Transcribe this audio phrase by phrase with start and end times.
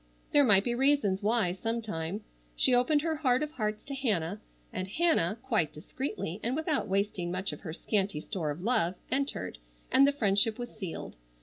[0.31, 2.23] There might be reasons why, sometime.
[2.55, 4.41] She opened her heart of hearts to Hannah,
[4.73, 9.59] and Hannah, quite discreetly, and without wasting much of her scanty store of love, entered,
[9.91, 11.17] and the friendship was sealed.